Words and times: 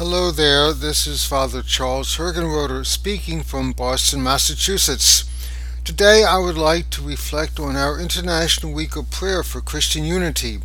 Hello 0.00 0.30
there, 0.30 0.72
this 0.72 1.06
is 1.06 1.26
Father 1.26 1.60
Charles 1.60 2.16
Hergenroeder 2.16 2.86
speaking 2.86 3.42
from 3.42 3.72
Boston, 3.72 4.22
Massachusetts. 4.22 5.24
Today 5.84 6.24
I 6.24 6.38
would 6.38 6.56
like 6.56 6.88
to 6.92 7.06
reflect 7.06 7.60
on 7.60 7.76
our 7.76 8.00
International 8.00 8.72
Week 8.72 8.96
of 8.96 9.10
Prayer 9.10 9.42
for 9.42 9.60
Christian 9.60 10.04
Unity, 10.04 10.60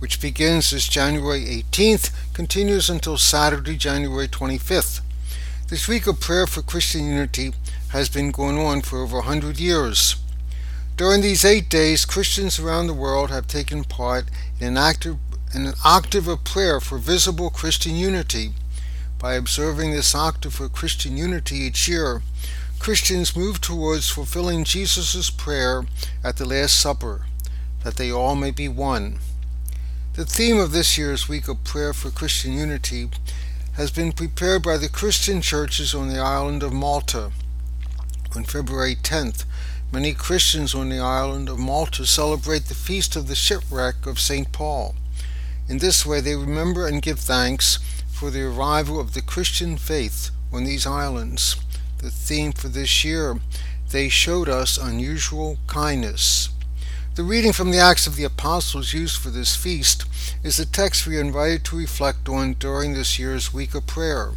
which 0.00 0.20
begins 0.20 0.72
this 0.72 0.88
January 0.88 1.44
18th, 1.44 2.10
continues 2.32 2.90
until 2.90 3.16
Saturday, 3.16 3.76
January 3.76 4.26
25th. 4.26 5.02
This 5.68 5.86
week 5.86 6.08
of 6.08 6.18
prayer 6.18 6.48
for 6.48 6.60
Christian 6.60 7.06
unity 7.06 7.54
has 7.90 8.08
been 8.08 8.32
going 8.32 8.58
on 8.58 8.82
for 8.82 8.98
over 8.98 9.18
100 9.18 9.60
years. 9.60 10.16
During 10.96 11.20
these 11.20 11.44
eight 11.44 11.68
days, 11.68 12.04
Christians 12.04 12.58
around 12.58 12.88
the 12.88 12.92
world 12.92 13.30
have 13.30 13.46
taken 13.46 13.84
part 13.84 14.24
in 14.58 14.66
an 14.66 14.76
active 14.76 15.18
in 15.54 15.66
an 15.66 15.74
octave 15.84 16.26
of 16.26 16.42
prayer 16.42 16.80
for 16.80 16.98
visible 16.98 17.48
Christian 17.48 17.94
unity 17.94 18.52
by 19.18 19.34
observing 19.34 19.92
this 19.92 20.14
octave 20.14 20.54
for 20.54 20.68
Christian 20.68 21.16
unity 21.16 21.56
each 21.56 21.88
year, 21.88 22.22
Christians 22.78 23.34
move 23.36 23.60
towards 23.60 24.10
fulfilling 24.10 24.64
Jesus' 24.64 25.30
prayer 25.30 25.86
at 26.22 26.36
the 26.36 26.44
Last 26.44 26.78
Supper, 26.78 27.26
that 27.82 27.96
they 27.96 28.10
all 28.10 28.34
may 28.34 28.50
be 28.50 28.68
one. 28.68 29.18
The 30.14 30.24
theme 30.24 30.58
of 30.58 30.72
this 30.72 30.98
year's 30.98 31.28
week 31.28 31.48
of 31.48 31.64
prayer 31.64 31.92
for 31.92 32.10
Christian 32.10 32.52
unity 32.52 33.08
has 33.72 33.90
been 33.90 34.12
prepared 34.12 34.62
by 34.62 34.76
the 34.76 34.88
Christian 34.88 35.40
churches 35.40 35.94
on 35.94 36.08
the 36.08 36.20
island 36.20 36.62
of 36.62 36.72
Malta. 36.72 37.32
On 38.36 38.44
February 38.44 38.94
10th, 38.94 39.44
many 39.90 40.12
Christians 40.12 40.74
on 40.74 40.90
the 40.90 41.00
island 41.00 41.48
of 41.48 41.58
Malta 41.58 42.06
celebrate 42.06 42.66
the 42.66 42.74
feast 42.74 43.16
of 43.16 43.26
the 43.26 43.34
shipwreck 43.34 44.06
of 44.06 44.20
St. 44.20 44.52
Paul. 44.52 44.94
In 45.68 45.78
this 45.78 46.04
way, 46.04 46.20
they 46.20 46.36
remember 46.36 46.86
and 46.86 47.00
give 47.00 47.18
thanks 47.18 47.78
for 48.14 48.30
the 48.30 48.44
arrival 48.44 49.00
of 49.00 49.12
the 49.12 49.20
Christian 49.20 49.76
faith 49.76 50.30
on 50.52 50.62
these 50.62 50.86
islands. 50.86 51.56
The 51.98 52.10
theme 52.10 52.52
for 52.52 52.68
this 52.68 53.04
year, 53.04 53.40
they 53.90 54.08
showed 54.08 54.48
us 54.48 54.78
unusual 54.78 55.58
kindness. 55.66 56.48
The 57.16 57.24
reading 57.24 57.52
from 57.52 57.72
the 57.72 57.80
Acts 57.80 58.06
of 58.06 58.14
the 58.14 58.22
Apostles 58.22 58.92
used 58.92 59.20
for 59.20 59.30
this 59.30 59.56
feast 59.56 60.04
is 60.44 60.58
the 60.58 60.64
text 60.64 61.08
we 61.08 61.16
are 61.16 61.20
invited 61.20 61.64
to 61.64 61.76
reflect 61.76 62.28
on 62.28 62.54
during 62.54 62.94
this 62.94 63.18
year's 63.18 63.52
week 63.52 63.74
of 63.74 63.88
prayer. 63.88 64.34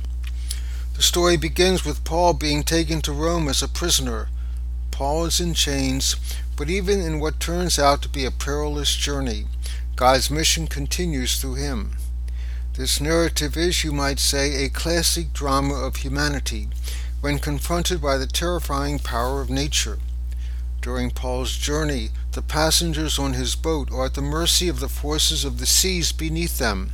The 0.96 1.04
story 1.04 1.38
begins 1.38 1.86
with 1.86 2.04
Paul 2.04 2.34
being 2.34 2.64
taken 2.64 3.02
to 3.02 3.12
Rome 3.12 3.48
as 3.48 3.62
a 3.62 3.68
prisoner. 3.68 4.30
Paul 4.90 5.26
is 5.26 5.40
in 5.40 5.54
chains, 5.54 6.16
but 6.56 6.72
even 6.72 7.00
in 7.00 7.20
what 7.20 7.40
turns 7.40 7.78
out 7.78 8.02
to 8.02 8.10
be 8.10 8.26
a 8.26 8.32
perilous 8.32 8.96
journey, 8.96 9.46
God's 9.96 10.32
mission 10.32 10.66
continues 10.66 11.40
through 11.40 11.56
him. 11.56 11.92
This 12.78 13.02
narrative 13.02 13.58
is, 13.58 13.84
you 13.84 13.92
might 13.92 14.20
say, 14.20 14.64
a 14.64 14.70
classic 14.70 15.34
drama 15.34 15.74
of 15.74 15.96
humanity 15.96 16.70
when 17.22 17.40
confronted 17.40 18.00
by 18.00 18.20
the 18.20 18.28
terrifying 18.28 19.00
power 19.00 19.42
of 19.42 19.50
nature. 19.50 19.98
During 20.80 21.10
Paul's 21.10 21.58
journey, 21.58 22.12
the 22.34 22.44
passengers 22.44 23.18
on 23.18 23.34
his 23.34 23.56
boat 23.56 23.92
are 23.92 24.06
at 24.06 24.14
the 24.14 24.22
mercy 24.22 24.70
of 24.70 24.80
the 24.80 24.90
forces 24.90 25.44
of 25.44 25.58
the 25.58 25.66
seas 25.66 26.12
beneath 26.12 26.60
them 26.60 26.92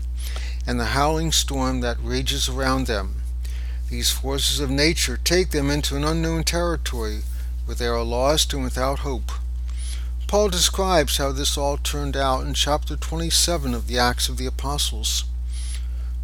and 0.65 0.79
the 0.79 0.95
howling 0.95 1.33
storm 1.33 1.81
that 1.81 1.97
rages 2.01 2.47
around 2.47 2.87
them. 2.87 3.15
These 3.89 4.09
forces 4.09 4.61
of 4.61 4.69
nature 4.69 5.17
take 5.17 5.51
them 5.51 5.69
into 5.69 5.97
an 5.97 6.05
unknown 6.05 6.45
territory 6.45 7.23
where 7.65 7.75
they 7.75 7.87
are 7.87 8.03
lost 8.03 8.53
and 8.53 8.63
without 8.63 8.99
hope. 8.99 9.33
Paul 10.27 10.47
describes 10.47 11.17
how 11.17 11.33
this 11.33 11.57
all 11.57 11.75
turned 11.75 12.15
out 12.15 12.45
in 12.45 12.53
chapter 12.53 12.95
27 12.95 13.73
of 13.73 13.87
the 13.87 13.99
Acts 13.99 14.29
of 14.29 14.37
the 14.37 14.45
Apostles. 14.45 15.25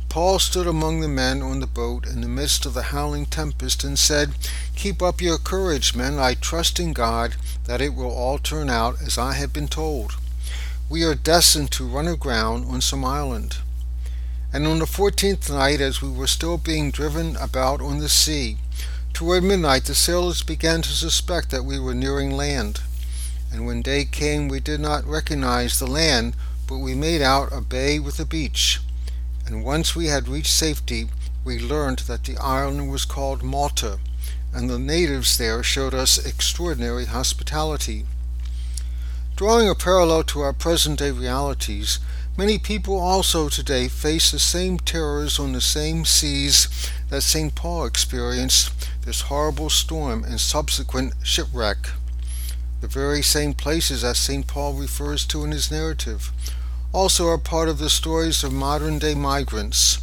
Paul 0.09 0.39
stood 0.39 0.65
among 0.65 1.01
the 1.01 1.07
men 1.07 1.43
on 1.43 1.59
the 1.59 1.67
boat 1.67 2.07
in 2.07 2.21
the 2.21 2.27
midst 2.27 2.65
of 2.65 2.73
the 2.73 2.89
howling 2.89 3.27
tempest 3.27 3.83
and 3.83 3.97
said, 3.97 4.33
Keep 4.75 5.03
up 5.03 5.21
your 5.21 5.37
courage, 5.37 5.93
men. 5.93 6.17
I 6.17 6.33
trust 6.33 6.79
in 6.79 6.93
God 6.93 7.35
that 7.65 7.79
it 7.79 7.93
will 7.93 8.09
all 8.09 8.39
turn 8.39 8.71
out 8.71 8.99
as 9.03 9.19
I 9.19 9.33
have 9.33 9.53
been 9.53 9.67
told. 9.67 10.13
We 10.89 11.03
are 11.03 11.13
destined 11.13 11.69
to 11.73 11.85
run 11.85 12.07
aground 12.07 12.65
on 12.65 12.81
some 12.81 13.05
island. 13.05 13.57
And 14.51 14.65
on 14.65 14.79
the 14.79 14.87
fourteenth 14.87 15.47
night, 15.47 15.79
as 15.79 16.01
we 16.01 16.09
were 16.09 16.25
still 16.25 16.57
being 16.57 16.89
driven 16.89 17.35
about 17.35 17.79
on 17.79 17.99
the 17.99 18.09
sea, 18.09 18.57
toward 19.13 19.43
midnight 19.43 19.85
the 19.85 19.93
sailors 19.93 20.41
began 20.41 20.81
to 20.81 20.89
suspect 20.89 21.51
that 21.51 21.65
we 21.65 21.79
were 21.79 21.93
nearing 21.93 22.31
land. 22.31 22.81
And 23.53 23.67
when 23.67 23.83
day 23.83 24.05
came, 24.05 24.47
we 24.47 24.59
did 24.59 24.79
not 24.79 25.05
recognize 25.05 25.77
the 25.77 25.85
land, 25.85 26.35
but 26.65 26.79
we 26.79 26.95
made 26.95 27.21
out 27.21 27.53
a 27.53 27.61
bay 27.61 27.99
with 27.99 28.19
a 28.19 28.25
beach 28.25 28.79
and 29.49 29.63
once 29.63 29.95
we 29.95 30.05
had 30.05 30.27
reached 30.27 30.53
safety, 30.53 31.09
we 31.43 31.57
learned 31.57 31.99
that 31.99 32.23
the 32.23 32.37
island 32.37 32.91
was 32.91 33.03
called 33.03 33.41
Malta, 33.41 33.97
and 34.53 34.69
the 34.69 34.77
natives 34.77 35.39
there 35.39 35.63
showed 35.63 35.93
us 35.93 36.23
extraordinary 36.23 37.05
hospitality. 37.05 38.05
Drawing 39.35 39.67
a 39.67 39.73
parallel 39.73 40.23
to 40.25 40.41
our 40.41 40.53
present 40.53 40.99
day 40.99 41.09
realities, 41.09 41.97
many 42.37 42.59
people 42.59 42.99
also 42.99 43.49
today 43.49 43.87
face 43.87 44.29
the 44.29 44.37
same 44.37 44.77
terrors 44.77 45.39
on 45.39 45.53
the 45.53 45.61
same 45.61 46.05
seas 46.05 46.67
that 47.09 47.21
St. 47.21 47.55
Paul 47.55 47.85
experienced 47.85 48.87
this 49.03 49.21
horrible 49.21 49.71
storm 49.71 50.23
and 50.23 50.39
subsequent 50.39 51.13
shipwreck. 51.23 51.89
The 52.81 52.87
very 52.87 53.23
same 53.23 53.55
places 53.55 54.03
as 54.03 54.19
St. 54.19 54.45
Paul 54.45 54.73
refers 54.73 55.25
to 55.27 55.43
in 55.43 55.51
his 55.51 55.71
narrative 55.71 56.31
also 56.91 57.27
are 57.27 57.37
part 57.37 57.69
of 57.69 57.77
the 57.77 57.89
stories 57.89 58.43
of 58.43 58.51
modern 58.51 58.97
day 58.97 59.13
migrants. 59.13 59.99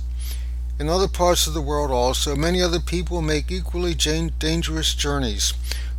In 0.79 0.89
other 0.89 1.09
parts 1.09 1.47
of 1.47 1.55
the 1.55 1.61
world 1.61 1.91
also, 1.91 2.37
many 2.37 2.63
other 2.63 2.81
people 2.81 3.23
make 3.23 3.51
equally 3.51 3.95
dangerous 3.95 4.95
journeys 4.95 5.53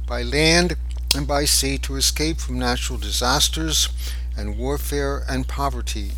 by 0.06 0.22
land 0.22 0.78
and 1.16 1.28
by 1.28 1.46
sea 1.46 1.78
to 1.80 1.96
escape 1.96 2.38
from 2.38 2.60
natural 2.60 2.98
disasters 2.98 3.90
and 4.38 4.58
warfare 4.58 5.26
and 5.28 5.48
poverty. 5.48 6.12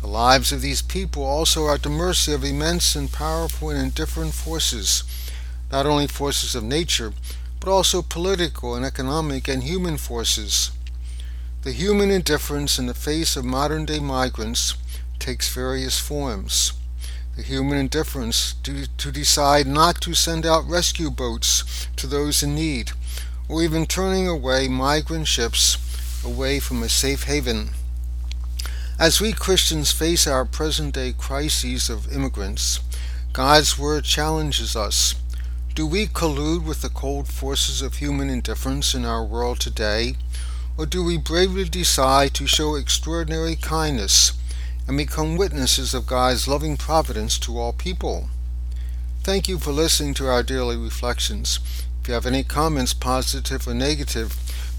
The 0.00 0.06
lives 0.06 0.50
of 0.50 0.62
these 0.62 0.80
people 0.80 1.24
also 1.24 1.66
are 1.66 1.74
at 1.74 1.82
the 1.82 1.90
mercy 1.90 2.32
of 2.32 2.42
immense 2.42 2.96
and 2.96 3.12
powerful 3.12 3.68
and 3.68 3.78
indifferent 3.78 4.32
forces, 4.32 5.04
not 5.70 5.84
only 5.84 6.06
forces 6.06 6.54
of 6.54 6.64
nature, 6.64 7.12
but 7.58 7.68
also 7.68 8.00
political 8.00 8.74
and 8.74 8.86
economic 8.86 9.46
and 9.46 9.62
human 9.62 9.98
forces. 9.98 10.70
The 11.62 11.72
human 11.72 12.10
indifference 12.10 12.78
in 12.78 12.86
the 12.86 12.94
face 12.94 13.36
of 13.36 13.44
modern 13.44 13.84
day 13.84 13.98
migrants 13.98 14.76
takes 15.18 15.52
various 15.52 15.98
forms. 15.98 16.72
The 17.36 17.42
human 17.42 17.76
indifference 17.76 18.54
to, 18.62 18.86
to 18.86 19.12
decide 19.12 19.66
not 19.66 20.00
to 20.00 20.14
send 20.14 20.46
out 20.46 20.66
rescue 20.66 21.10
boats 21.10 21.86
to 21.96 22.06
those 22.06 22.42
in 22.42 22.54
need, 22.54 22.92
or 23.46 23.62
even 23.62 23.84
turning 23.84 24.26
away 24.26 24.68
migrant 24.68 25.28
ships 25.28 25.76
away 26.24 26.60
from 26.60 26.82
a 26.82 26.88
safe 26.88 27.24
haven. 27.24 27.72
As 28.98 29.20
we 29.20 29.34
Christians 29.34 29.92
face 29.92 30.26
our 30.26 30.46
present 30.46 30.94
day 30.94 31.12
crises 31.12 31.90
of 31.90 32.10
immigrants, 32.10 32.80
God's 33.34 33.78
Word 33.78 34.04
challenges 34.04 34.74
us. 34.74 35.14
Do 35.74 35.86
we 35.86 36.06
collude 36.06 36.64
with 36.64 36.80
the 36.80 36.88
cold 36.88 37.28
forces 37.28 37.82
of 37.82 37.96
human 37.96 38.30
indifference 38.30 38.94
in 38.94 39.04
our 39.04 39.22
world 39.22 39.60
today? 39.60 40.16
Or 40.80 40.86
do 40.86 41.04
we 41.04 41.18
bravely 41.18 41.68
decide 41.68 42.32
to 42.32 42.46
show 42.46 42.74
extraordinary 42.74 43.54
kindness 43.54 44.32
and 44.88 44.96
become 44.96 45.36
witnesses 45.36 45.92
of 45.92 46.06
God's 46.06 46.48
loving 46.48 46.78
providence 46.78 47.38
to 47.40 47.58
all 47.58 47.74
people? 47.74 48.30
Thank 49.22 49.46
you 49.46 49.58
for 49.58 49.72
listening 49.72 50.14
to 50.14 50.28
our 50.28 50.42
daily 50.42 50.78
reflections. 50.78 51.58
If 52.00 52.08
you 52.08 52.14
have 52.14 52.24
any 52.24 52.42
comments, 52.42 52.94
positive 52.94 53.68
or 53.68 53.74
negative, 53.74 54.32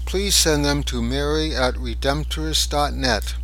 please 0.04 0.34
send 0.34 0.64
them 0.64 0.82
to 0.90 1.00
mary 1.00 1.54
at 1.54 1.74
redemptorist.net, 1.74 3.36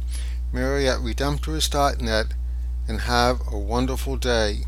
mary 0.52 0.88
at 0.88 0.98
redemptorist.net, 0.98 2.26
and 2.88 3.00
have 3.02 3.40
a 3.52 3.56
wonderful 3.56 4.16
day. 4.16 4.64